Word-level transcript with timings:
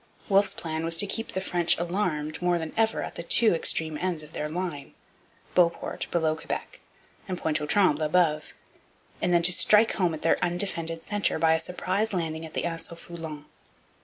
Wolfe's 0.29 0.55
plan 0.55 0.83
was 0.83 0.97
to 0.97 1.05
keep 1.05 1.33
the 1.33 1.41
French 1.41 1.77
alarmed 1.77 2.41
more 2.41 2.57
than 2.57 2.73
ever 2.75 3.03
at 3.03 3.13
the 3.13 3.21
two 3.21 3.53
extreme 3.53 3.99
ends 3.99 4.23
of 4.23 4.31
their 4.31 4.49
line 4.49 4.95
Beauport 5.53 6.07
below 6.09 6.35
Quebec 6.35 6.79
and 7.27 7.37
Pointe 7.37 7.61
aux 7.61 7.67
Trembles 7.67 8.01
above 8.07 8.51
and 9.21 9.31
then 9.31 9.43
to 9.43 9.53
strike 9.53 9.91
home 9.93 10.15
at 10.15 10.23
their 10.23 10.43
undefended 10.43 11.03
centre, 11.03 11.37
by 11.37 11.53
a 11.53 11.59
surprise 11.59 12.13
landing 12.13 12.47
at 12.47 12.55
the 12.55 12.65
Anse 12.65 12.91
au 12.91 12.95
Foulon. 12.95 13.45